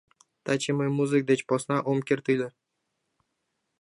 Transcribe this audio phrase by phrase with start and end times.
[0.45, 2.47] —Таче мый музык деч посна ом керт ыле.